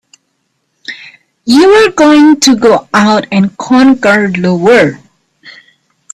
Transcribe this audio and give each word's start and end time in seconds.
You 1.45 1.69
were 1.69 1.91
going 1.91 2.39
to 2.39 2.55
go 2.55 2.89
out 2.91 3.27
and 3.31 3.55
conquer 3.55 4.31
the 4.31 4.55
world! 4.55 4.95